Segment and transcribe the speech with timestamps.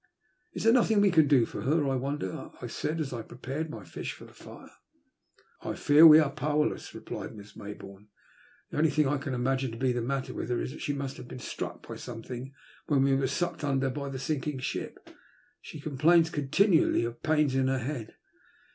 [0.53, 3.69] Is there nothing we can do for her, I wonder?" I said, as I prepared
[3.69, 4.71] my fish for the fire.''
[5.61, 8.07] I fear we are powerless," replied Miss Mayboome."
[8.71, 10.93] The only thing I can imagine to be the matter with her is that she
[10.93, 12.51] must have been struck by something
[12.87, 15.07] when we were sucked under by the sinking ship.
[15.61, 18.15] She complains continually of pains in her head."